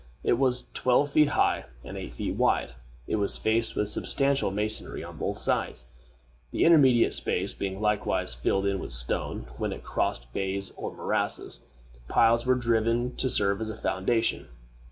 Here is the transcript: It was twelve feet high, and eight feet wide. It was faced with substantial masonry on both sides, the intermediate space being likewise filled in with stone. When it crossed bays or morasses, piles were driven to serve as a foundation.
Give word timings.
It 0.23 0.33
was 0.39 0.65
twelve 0.73 1.11
feet 1.11 1.27
high, 1.27 1.65
and 1.83 1.95
eight 1.95 2.15
feet 2.15 2.35
wide. 2.35 2.73
It 3.05 3.17
was 3.17 3.37
faced 3.37 3.75
with 3.75 3.87
substantial 3.87 4.49
masonry 4.49 5.03
on 5.03 5.17
both 5.19 5.37
sides, 5.37 5.91
the 6.49 6.65
intermediate 6.65 7.13
space 7.13 7.53
being 7.53 7.79
likewise 7.79 8.33
filled 8.33 8.65
in 8.65 8.79
with 8.79 8.93
stone. 8.93 9.45
When 9.59 9.71
it 9.71 9.83
crossed 9.83 10.33
bays 10.33 10.71
or 10.75 10.91
morasses, 10.91 11.59
piles 12.09 12.47
were 12.47 12.55
driven 12.55 13.15
to 13.17 13.29
serve 13.29 13.61
as 13.61 13.69
a 13.69 13.77
foundation. 13.77 14.47